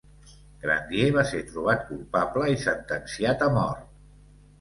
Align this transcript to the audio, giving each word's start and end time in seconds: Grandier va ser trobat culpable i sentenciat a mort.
Grandier 0.61 1.09
va 1.17 1.25
ser 1.31 1.41
trobat 1.49 1.83
culpable 1.89 2.47
i 2.53 2.57
sentenciat 2.63 3.45
a 3.49 3.51
mort. 3.59 3.85